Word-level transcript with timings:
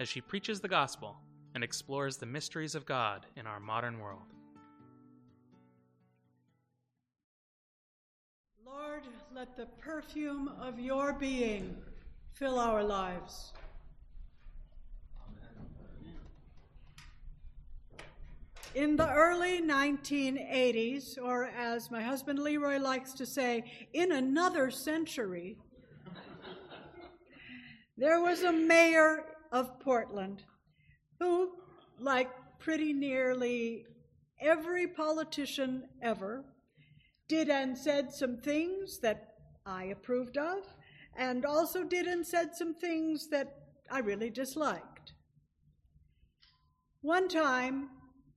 as 0.00 0.08
she 0.08 0.22
preaches 0.22 0.60
the 0.60 0.68
gospel 0.68 1.14
and 1.54 1.62
explores 1.62 2.16
the 2.16 2.24
mysteries 2.24 2.74
of 2.74 2.86
God 2.86 3.26
in 3.36 3.46
our 3.46 3.60
modern 3.60 4.00
world. 4.00 4.22
Lord, 8.64 9.02
let 9.34 9.56
the 9.58 9.66
perfume 9.78 10.50
of 10.58 10.80
your 10.80 11.12
being 11.12 11.76
fill 12.32 12.58
our 12.58 12.82
lives. 12.82 13.52
In 18.74 18.96
the 18.96 19.10
early 19.10 19.60
1980s, 19.60 21.18
or 21.20 21.46
as 21.46 21.90
my 21.90 22.00
husband 22.00 22.38
Leroy 22.38 22.78
likes 22.78 23.12
to 23.14 23.26
say, 23.26 23.64
in 23.92 24.12
another 24.12 24.70
century, 24.70 25.58
there 27.98 28.22
was 28.22 28.44
a 28.44 28.52
mayor 28.52 29.24
of 29.52 29.80
Portland 29.80 30.44
who, 31.18 31.50
like 31.98 32.30
pretty 32.58 32.92
nearly 32.92 33.84
every 34.40 34.86
politician 34.86 35.84
ever, 36.02 36.44
did 37.28 37.48
and 37.48 37.76
said 37.76 38.12
some 38.12 38.38
things 38.38 38.98
that 39.00 39.34
I 39.66 39.84
approved 39.84 40.38
of, 40.38 40.66
and 41.16 41.44
also 41.44 41.84
did 41.84 42.06
and 42.06 42.26
said 42.26 42.54
some 42.54 42.74
things 42.74 43.28
that 43.28 43.54
I 43.90 44.00
really 44.00 44.30
disliked. 44.30 45.12
One 47.02 47.28
time, 47.28 47.90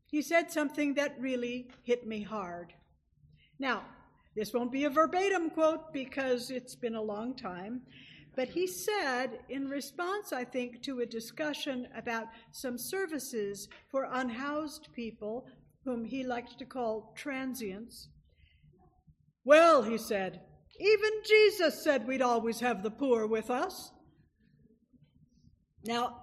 he 0.08 0.22
said 0.22 0.52
something 0.52 0.94
that 0.96 1.20
really 1.20 1.70
hit 1.84 2.06
me 2.06 2.22
hard. 2.22 2.74
Now, 3.60 3.84
this 4.36 4.54
won't 4.54 4.72
be 4.72 4.86
a 4.86 4.90
verbatim 4.90 5.50
quote 5.50 5.94
because 5.94 6.50
it's 6.52 6.76
been 6.76 6.96
a 6.96 7.02
long 7.02 7.36
time, 7.36 7.82
but 8.36 8.50
he 8.50 8.68
said, 8.68 9.40
in 9.50 9.68
response, 9.68 10.34
I 10.34 10.44
think, 10.44 10.82
to 10.84 11.02
a 11.02 11.06
discussion 11.06 11.88
about 11.96 12.28
some 12.52 12.78
services 12.78 13.68
for 13.92 14.08
unhoused 14.12 14.90
people, 14.94 15.46
whom 15.86 16.04
he 16.04 16.24
liked 16.24 16.58
to 16.60 16.66
call 16.66 17.14
transients, 17.16 18.10
well, 19.46 19.84
he 19.84 19.98
said, 19.98 20.42
even 20.80 21.12
Jesus 21.26 21.84
said 21.84 22.08
we'd 22.08 22.22
always 22.22 22.60
have 22.62 22.82
the 22.82 22.92
poor 22.92 23.28
with 23.28 23.50
us. 23.50 23.92
Now, 25.86 26.22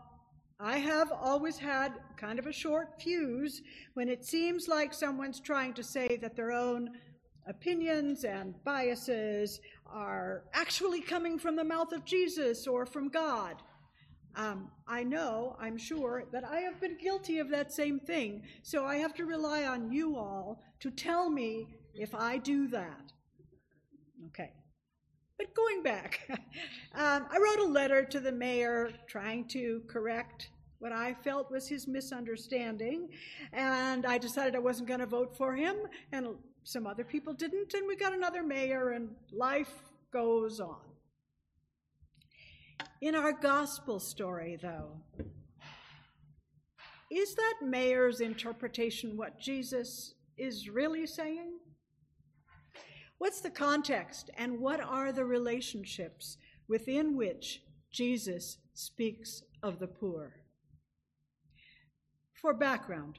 I 0.58 0.78
have 0.78 1.12
always 1.12 1.58
had 1.58 1.92
kind 2.17 2.39
of 2.39 2.47
a 2.47 2.52
short 2.52 3.00
fuse 3.00 3.62
when 3.95 4.08
it 4.08 4.24
seems 4.24 4.69
like 4.69 4.92
someone's 4.92 5.41
trying 5.41 5.74
to 5.74 5.83
say 5.83 6.19
that 6.20 6.34
their 6.34 6.52
own 6.52 6.91
opinions 7.50 8.24
and 8.24 8.54
biases 8.64 9.60
are 9.86 10.44
actually 10.54 11.00
coming 11.00 11.38
from 11.38 11.56
the 11.56 11.64
mouth 11.64 11.92
of 11.92 12.04
Jesus 12.04 12.66
or 12.66 12.86
from 12.86 13.08
God. 13.08 13.56
Um, 14.36 14.70
I 14.86 15.02
know, 15.02 15.56
I'm 15.60 15.76
sure, 15.76 16.24
that 16.32 16.44
I 16.44 16.60
have 16.60 16.80
been 16.80 16.96
guilty 16.96 17.40
of 17.40 17.50
that 17.50 17.72
same 17.72 17.98
thing, 17.98 18.42
so 18.62 18.84
I 18.84 18.96
have 18.96 19.12
to 19.14 19.24
rely 19.24 19.64
on 19.64 19.90
you 19.90 20.16
all 20.16 20.62
to 20.80 20.90
tell 20.90 21.28
me 21.28 21.66
if 21.94 22.14
I 22.14 22.39
do 22.39 22.68
that. 22.68 23.12
Okay. 24.28 24.52
But 25.36 25.55
going 25.55 25.83
back, 25.83 26.20
um, 26.94 27.27
I 27.30 27.39
wrote 27.39 27.66
a 27.66 27.72
letter 27.72 28.05
to 28.05 28.20
the 28.20 28.30
mayor 28.30 28.92
trying 29.08 29.48
to 29.48 29.83
correct 29.89 30.50
what 30.78 30.92
I 30.92 31.12
felt 31.12 31.50
was 31.50 31.68
his 31.68 31.89
misunderstanding, 31.89 33.08
and 33.52 34.06
I 34.06 34.16
decided 34.16 34.55
I 34.55 34.60
wasn't 34.60 34.89
going 34.89 35.00
to 35.00 35.06
vote 35.06 35.36
for 35.36 35.55
him, 35.55 35.77
and 36.12 36.28
some 36.64 36.86
other 36.86 37.04
people 37.04 37.32
didn't, 37.32 37.74
and 37.74 37.86
we 37.86 37.96
got 37.96 38.12
another 38.12 38.42
mayor, 38.42 38.90
and 38.90 39.10
life 39.32 39.72
goes 40.12 40.60
on. 40.60 40.80
In 43.00 43.14
our 43.14 43.32
gospel 43.32 43.98
story, 43.98 44.58
though, 44.60 44.92
is 47.10 47.34
that 47.34 47.54
mayor's 47.62 48.20
interpretation 48.20 49.16
what 49.16 49.40
Jesus 49.40 50.14
is 50.36 50.68
really 50.68 51.06
saying? 51.06 51.58
What's 53.18 53.40
the 53.40 53.50
context, 53.50 54.30
and 54.36 54.60
what 54.60 54.80
are 54.80 55.12
the 55.12 55.24
relationships 55.24 56.38
within 56.68 57.16
which 57.16 57.62
Jesus 57.90 58.58
speaks 58.74 59.42
of 59.62 59.78
the 59.78 59.88
poor? 59.88 60.34
For 62.40 62.54
background, 62.54 63.18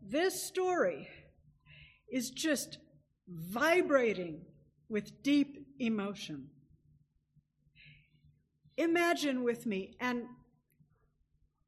this 0.00 0.42
story 0.42 1.08
is 2.10 2.30
just 2.30 2.78
vibrating 3.28 4.42
with 4.88 5.22
deep 5.22 5.66
emotion. 5.78 6.48
Imagine 8.76 9.44
with 9.44 9.66
me, 9.66 9.94
and 10.00 10.24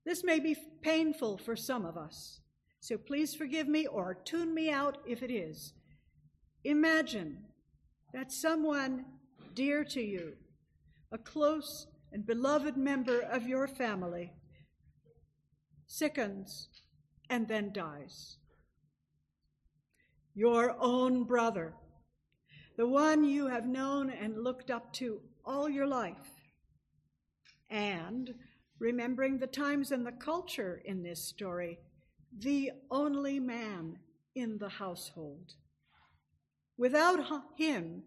this 0.05 0.25
may 0.25 0.41
be 0.41 0.57
painful 0.83 1.39
for 1.39 1.55
some 1.55 1.85
of 1.85 1.97
us, 1.97 2.41
so 2.81 2.97
please 2.97 3.35
forgive 3.35 3.69
me 3.69 3.87
or 3.87 4.15
tune 4.25 4.53
me 4.53 4.71
out 4.71 4.99
if 5.07 5.23
it 5.23 5.31
is. 5.31 5.75
Imagine 6.65 7.39
that 8.13 8.33
someone 8.33 9.05
dear 9.55 9.85
to 9.85 10.01
you, 10.01 10.33
a 11.13 11.19
close 11.19 11.87
and 12.13 12.27
beloved 12.27 12.77
member 12.77 13.21
of 13.21 13.47
your 13.47 13.69
family, 13.69 14.33
sickens 15.87 16.69
and 17.29 17.47
then 17.49 17.73
dies 17.73 18.39
your 20.35 20.77
own 20.81 21.25
brother, 21.25 21.75
the 22.77 22.87
one 22.87 23.25
you 23.25 23.47
have 23.47 23.67
known 23.67 24.11
and 24.11 24.43
looked 24.43 24.71
up 24.71 24.93
to 24.95 25.21
all 25.45 25.69
your 25.69 25.87
life. 25.87 26.31
And 27.71 28.35
remembering 28.79 29.39
the 29.39 29.47
times 29.47 29.93
and 29.93 30.07
the 30.07 30.13
culture 30.13 30.83
in 30.85 31.03
this 31.03 31.23
story, 31.23 31.79
the 32.39 32.73
only 32.91 33.39
man 33.39 33.99
in 34.35 34.59
the 34.59 34.69
household. 34.69 35.55
Without 36.77 37.21
him, 37.57 38.03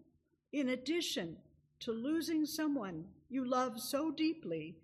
in 0.52 0.70
addition 0.70 1.38
to 1.80 1.92
losing 1.92 2.46
someone 2.46 3.06
you 3.30 3.46
love 3.46 3.80
so 3.80 4.12
deeply, 4.12 4.76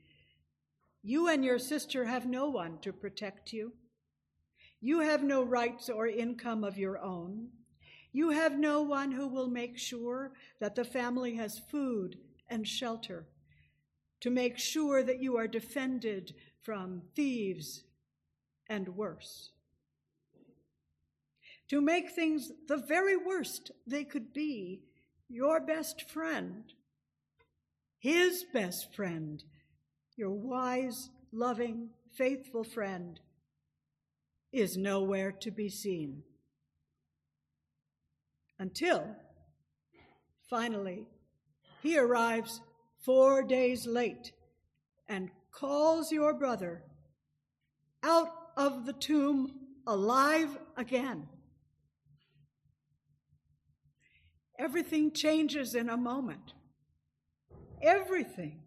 you 1.03 1.27
and 1.27 1.43
your 1.43 1.59
sister 1.59 2.05
have 2.05 2.25
no 2.25 2.49
one 2.49 2.77
to 2.81 2.93
protect 2.93 3.51
you. 3.51 3.73
You 4.81 5.01
have 5.01 5.23
no 5.23 5.43
rights 5.43 5.89
or 5.89 6.07
income 6.07 6.63
of 6.63 6.77
your 6.77 6.97
own. 6.97 7.49
You 8.11 8.31
have 8.31 8.57
no 8.57 8.81
one 8.81 9.11
who 9.11 9.27
will 9.27 9.47
make 9.47 9.77
sure 9.77 10.31
that 10.59 10.75
the 10.75 10.83
family 10.83 11.35
has 11.35 11.61
food 11.69 12.17
and 12.49 12.67
shelter, 12.67 13.27
to 14.19 14.29
make 14.29 14.57
sure 14.57 15.03
that 15.03 15.21
you 15.21 15.37
are 15.37 15.47
defended 15.47 16.33
from 16.61 17.03
thieves 17.15 17.83
and 18.67 18.89
worse. 18.89 19.51
To 21.69 21.79
make 21.79 22.11
things 22.11 22.51
the 22.67 22.77
very 22.77 23.15
worst 23.15 23.71
they 23.87 24.03
could 24.03 24.33
be, 24.33 24.81
your 25.29 25.61
best 25.61 26.09
friend, 26.09 26.63
his 27.99 28.43
best 28.51 28.93
friend, 28.93 29.41
your 30.17 30.31
wise, 30.31 31.09
loving, 31.31 31.91
faithful 32.17 32.65
friend, 32.65 33.21
is 34.51 34.77
nowhere 34.77 35.31
to 35.31 35.51
be 35.51 35.69
seen. 35.69 36.23
Until, 38.59 39.15
finally, 40.49 41.07
he 41.81 41.97
arrives 41.97 42.61
four 43.03 43.43
days 43.43 43.87
late 43.87 44.33
and 45.07 45.31
calls 45.51 46.11
your 46.11 46.33
brother 46.33 46.83
out 48.03 48.29
of 48.57 48.85
the 48.85 48.93
tomb 48.93 49.51
alive 49.87 50.57
again. 50.77 51.27
Everything 54.59 55.11
changes 55.11 55.73
in 55.73 55.89
a 55.89 55.97
moment. 55.97 56.53
Everything. 57.81 58.61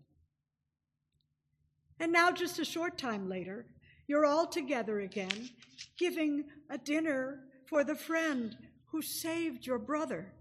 And 2.00 2.10
now, 2.12 2.32
just 2.32 2.58
a 2.58 2.64
short 2.64 2.98
time 2.98 3.28
later, 3.28 3.66
you're 4.08 4.26
all 4.26 4.46
together 4.46 5.00
again, 5.00 5.50
giving 5.98 6.44
a 6.70 6.78
dinner 6.78 7.40
for 7.66 7.84
the 7.84 7.94
friend 7.94 8.56
who 8.86 9.02
saved 9.02 9.66
your 9.66 9.78
brother. 9.78 10.32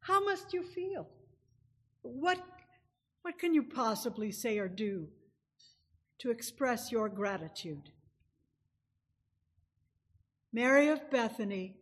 How 0.00 0.24
must 0.24 0.52
you 0.52 0.62
feel? 0.62 1.08
What, 2.02 2.38
what 3.22 3.38
can 3.38 3.54
you 3.54 3.62
possibly 3.62 4.30
say 4.30 4.58
or 4.58 4.68
do 4.68 5.08
to 6.24 6.30
express 6.30 6.90
your 6.90 7.08
gratitude. 7.08 7.90
Mary 10.52 10.88
of 10.88 11.10
Bethany 11.10 11.76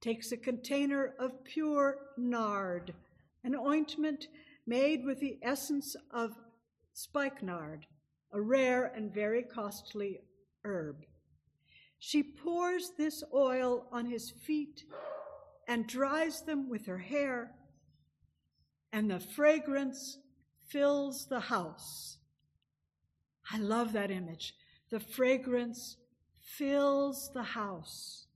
takes 0.00 0.32
a 0.32 0.36
container 0.36 1.14
of 1.20 1.44
pure 1.44 1.98
nard, 2.16 2.94
an 3.44 3.54
ointment 3.54 4.26
made 4.66 5.04
with 5.04 5.20
the 5.20 5.38
essence 5.42 5.94
of 6.10 6.32
spikenard, 6.94 7.86
a 8.32 8.40
rare 8.40 8.86
and 8.96 9.14
very 9.14 9.42
costly 9.42 10.18
herb. 10.64 11.04
She 11.98 12.22
pours 12.22 12.92
this 12.96 13.22
oil 13.32 13.86
on 13.90 14.06
his 14.06 14.30
feet 14.30 14.84
and 15.66 15.86
dries 15.86 16.42
them 16.42 16.68
with 16.68 16.86
her 16.86 16.98
hair, 16.98 17.52
and 18.92 19.10
the 19.10 19.20
fragrance 19.20 20.18
fills 20.68 21.26
the 21.26 21.40
house. 21.40 22.18
I 23.50 23.58
love 23.58 23.92
that 23.92 24.10
image. 24.10 24.54
The 24.90 25.00
fragrance 25.00 25.96
fills 26.40 27.30
the 27.32 27.42
house. 27.42 28.26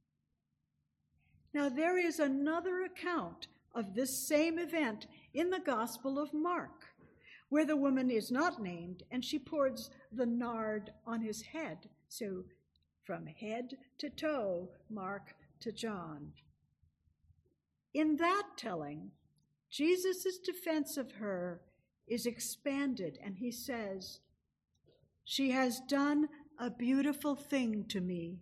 Now, 1.53 1.69
there 1.69 1.99
is 1.99 2.19
another 2.19 2.83
account 2.83 3.49
of 3.75 3.95
this 3.95 4.27
same 4.27 4.59
event 4.59 5.07
in 5.35 5.51
the 5.51 5.61
Gospel 5.61 6.19
of 6.19 6.33
Mark, 6.33 6.87
where 7.49 7.65
the 7.65 7.77
woman 7.77 8.11
is 8.11 8.31
not 8.31 8.63
named 8.63 9.03
and 9.11 9.25
she 9.25 9.39
pours 9.39 9.91
the 10.13 10.27
nard 10.27 10.93
on 11.07 11.21
his 11.21 11.43
head. 11.43 11.89
So, 12.09 12.45
from 13.11 13.27
head 13.27 13.77
to 13.99 14.09
toe, 14.09 14.69
Mark 14.89 15.35
to 15.59 15.73
John. 15.73 16.31
In 17.93 18.17
that 18.19 18.45
telling, 18.57 19.11
Jesus' 19.69 20.39
defense 20.39 20.97
of 20.97 21.11
her 21.19 21.61
is 22.07 22.25
expanded, 22.25 23.19
and 23.21 23.37
he 23.37 23.51
says, 23.51 24.21
She 25.25 25.51
has 25.51 25.81
done 25.89 26.29
a 26.57 26.71
beautiful 26.71 27.35
thing 27.35 27.85
to 27.89 28.01
me. 28.01 28.39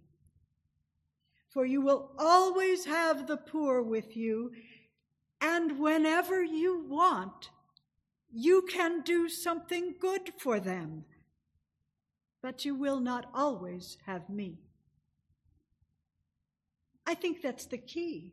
For 1.48 1.64
you 1.64 1.80
will 1.80 2.10
always 2.18 2.84
have 2.84 3.26
the 3.26 3.38
poor 3.38 3.80
with 3.80 4.18
you, 4.18 4.50
and 5.40 5.78
whenever 5.78 6.44
you 6.44 6.84
want, 6.86 7.48
you 8.30 8.66
can 8.70 9.00
do 9.00 9.30
something 9.30 9.94
good 9.98 10.34
for 10.36 10.60
them. 10.60 11.06
But 12.42 12.64
you 12.64 12.74
will 12.74 13.00
not 13.00 13.26
always 13.34 13.98
have 14.06 14.28
me. 14.28 14.58
I 17.06 17.14
think 17.14 17.42
that's 17.42 17.66
the 17.66 17.78
key. 17.78 18.32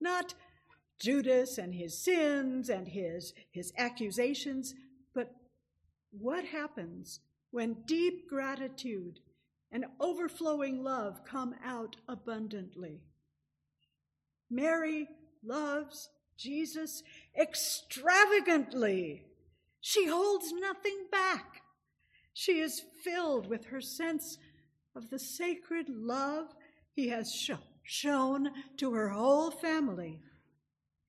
Not 0.00 0.34
Judas 0.98 1.58
and 1.58 1.74
his 1.74 1.96
sins 1.96 2.68
and 2.68 2.88
his, 2.88 3.34
his 3.50 3.72
accusations, 3.76 4.74
but 5.14 5.34
what 6.10 6.44
happens 6.44 7.20
when 7.50 7.82
deep 7.84 8.28
gratitude 8.28 9.20
and 9.70 9.84
overflowing 10.00 10.82
love 10.82 11.24
come 11.24 11.54
out 11.64 11.96
abundantly. 12.08 13.00
Mary 14.50 15.08
loves 15.44 16.08
Jesus 16.36 17.02
extravagantly. 17.38 19.24
She 19.80 20.06
holds 20.06 20.52
nothing 20.52 21.06
back. 21.10 21.57
She 22.38 22.60
is 22.60 22.84
filled 23.02 23.48
with 23.48 23.64
her 23.64 23.80
sense 23.80 24.38
of 24.94 25.10
the 25.10 25.18
sacred 25.18 25.88
love 25.88 26.54
he 26.94 27.08
has 27.08 27.34
shown, 27.34 27.58
shown 27.82 28.50
to 28.76 28.94
her 28.94 29.08
whole 29.08 29.50
family. 29.50 30.20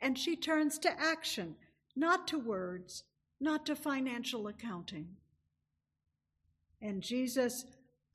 And 0.01 0.17
she 0.17 0.35
turns 0.35 0.79
to 0.79 0.99
action, 0.99 1.55
not 1.95 2.27
to 2.29 2.39
words, 2.39 3.03
not 3.39 3.67
to 3.67 3.75
financial 3.75 4.47
accounting. 4.47 5.17
And 6.81 7.03
Jesus 7.03 7.63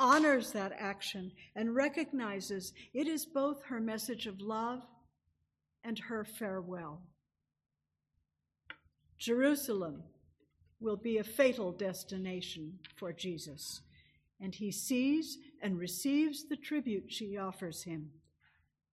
honors 0.01 0.51
that 0.51 0.73
action 0.77 1.31
and 1.55 1.73
recognizes 1.73 2.73
it 2.93 3.07
is 3.07 3.27
both 3.27 3.63
her 3.67 3.79
message 3.79 4.27
of 4.27 4.41
love 4.41 4.83
and 5.85 6.01
her 6.01 6.25
farewell. 6.25 7.01
Jerusalem 9.19 10.03
will 10.85 10.97
be 10.97 11.19
a 11.19 11.25
fatal 11.25 11.73
destination 11.73 12.79
for 12.97 13.13
Jesus, 13.13 13.81
and 14.41 14.55
he 14.55 14.71
sees 14.71 15.39
and 15.63 15.79
receives 15.79 16.45
the 16.45 16.57
tribute 16.57 17.07
she 17.09 17.39
offers 17.39 17.83
him 17.83 18.11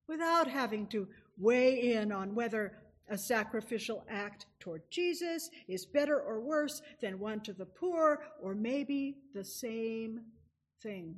without 0.07 0.47
having 0.47 0.87
to 0.87 1.07
weigh 1.37 1.93
in 1.93 2.11
on 2.11 2.33
whether 2.33 2.73
a 3.09 3.17
sacrificial 3.17 4.05
act 4.09 4.45
toward 4.59 4.81
Jesus 4.89 5.49
is 5.67 5.85
better 5.85 6.19
or 6.19 6.39
worse 6.39 6.81
than 7.01 7.19
one 7.19 7.41
to 7.41 7.51
the 7.51 7.65
poor, 7.65 8.23
or 8.41 8.55
maybe 8.55 9.17
the 9.33 9.43
same 9.43 10.21
thing. 10.81 11.15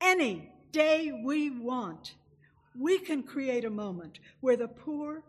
Any 0.00 0.52
day 0.70 1.12
we 1.24 1.50
want, 1.50 2.14
we 2.78 2.98
can 2.98 3.22
create 3.22 3.64
a 3.64 3.70
moment 3.70 4.20
where 4.40 4.56
the 4.56 4.68
poor, 4.68 5.24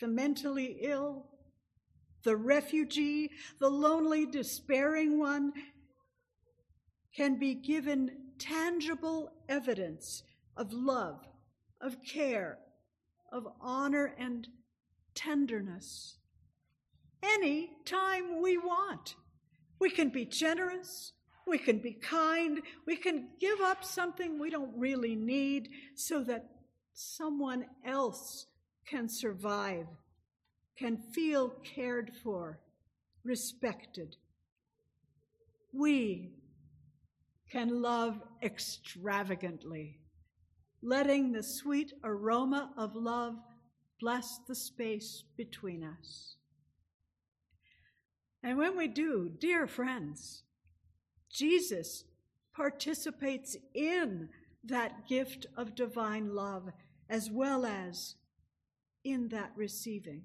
the 0.00 0.08
mentally 0.08 0.78
ill, 0.80 1.26
the 2.22 2.36
refugee, 2.36 3.30
the 3.58 3.68
lonely, 3.68 4.26
despairing 4.26 5.18
one 5.18 5.52
can 7.14 7.38
be 7.38 7.54
given 7.54 8.10
tangible 8.38 9.32
evidence 9.48 10.22
of 10.56 10.72
love, 10.72 11.20
of 11.80 11.96
care, 12.04 12.58
of 13.32 13.46
honor 13.60 14.14
and 14.18 14.48
tenderness 15.14 16.16
any 17.22 17.70
time 17.84 18.40
we 18.40 18.56
want. 18.56 19.14
We 19.78 19.90
can 19.90 20.10
be 20.10 20.24
generous, 20.24 21.12
we 21.46 21.58
can 21.58 21.78
be 21.78 21.92
kind, 21.92 22.60
we 22.86 22.96
can 22.96 23.28
give 23.40 23.60
up 23.60 23.84
something 23.84 24.38
we 24.38 24.50
don't 24.50 24.72
really 24.76 25.16
need 25.16 25.68
so 25.94 26.22
that 26.24 26.46
someone 26.92 27.66
else 27.84 28.46
can 28.86 29.08
survive, 29.08 29.86
can 30.80 30.96
feel 30.96 31.50
cared 31.62 32.10
for, 32.24 32.58
respected. 33.22 34.16
We 35.72 36.32
can 37.52 37.82
love 37.82 38.20
extravagantly 38.42 40.00
letting 40.82 41.32
the 41.32 41.42
sweet 41.42 41.92
aroma 42.04 42.70
of 42.76 42.94
love 42.94 43.34
bless 44.00 44.40
the 44.48 44.54
space 44.54 45.24
between 45.36 45.84
us. 45.84 46.36
And 48.42 48.56
when 48.56 48.76
we 48.76 48.88
do, 48.88 49.30
dear 49.38 49.66
friends, 49.66 50.42
Jesus 51.30 52.04
participates 52.54 53.56
in 53.74 54.30
that 54.64 55.06
gift 55.06 55.46
of 55.56 55.74
divine 55.74 56.34
love 56.34 56.70
as 57.08 57.30
well 57.30 57.66
as 57.66 58.14
in 59.04 59.28
that 59.28 59.52
receiving. 59.56 60.22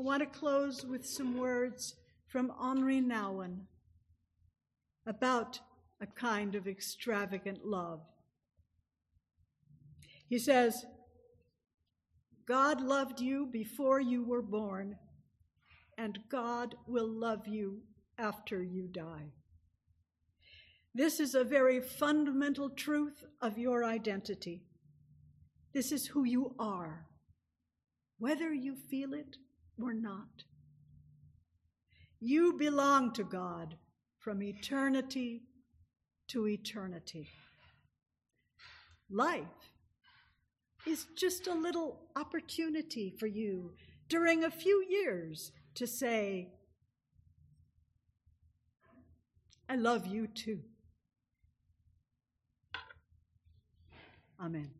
I 0.00 0.02
want 0.02 0.20
to 0.20 0.38
close 0.38 0.86
with 0.86 1.04
some 1.04 1.36
words 1.36 1.94
from 2.26 2.50
Henri 2.58 3.02
Nouwen 3.02 3.66
about 5.06 5.60
a 6.00 6.06
kind 6.06 6.54
of 6.54 6.66
extravagant 6.66 7.66
love. 7.66 8.00
He 10.26 10.38
says, 10.38 10.86
God 12.48 12.80
loved 12.80 13.20
you 13.20 13.44
before 13.44 14.00
you 14.00 14.24
were 14.24 14.40
born, 14.40 14.96
and 15.98 16.18
God 16.30 16.76
will 16.86 17.08
love 17.08 17.46
you 17.46 17.82
after 18.16 18.62
you 18.62 18.88
die. 18.90 19.32
This 20.94 21.20
is 21.20 21.34
a 21.34 21.44
very 21.44 21.82
fundamental 21.82 22.70
truth 22.70 23.22
of 23.42 23.58
your 23.58 23.84
identity. 23.84 24.62
This 25.74 25.92
is 25.92 26.06
who 26.06 26.24
you 26.24 26.54
are, 26.58 27.04
whether 28.18 28.50
you 28.50 28.76
feel 28.88 29.12
it 29.12 29.36
or 29.82 29.94
not. 29.94 30.44
You 32.20 32.52
belong 32.52 33.12
to 33.14 33.24
God 33.24 33.76
from 34.18 34.42
eternity 34.42 35.42
to 36.28 36.46
eternity. 36.46 37.28
Life 39.10 39.44
is 40.86 41.06
just 41.16 41.46
a 41.46 41.54
little 41.54 42.00
opportunity 42.16 43.14
for 43.18 43.26
you 43.26 43.72
during 44.08 44.44
a 44.44 44.50
few 44.50 44.84
years 44.88 45.52
to 45.74 45.86
say, 45.86 46.52
I 49.68 49.76
love 49.76 50.06
you 50.06 50.26
too. 50.26 50.60
Amen. 54.40 54.79